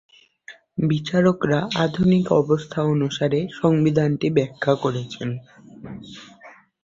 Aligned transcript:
বিচারকরা 0.87 1.59
আধুনিক 1.77 2.25
অবস্থা 2.41 2.79
অনুসারে 2.85 3.39
সংবিধানটি 3.61 4.27
ব্যাখা 4.29 4.73
করেছেন। 4.75 5.29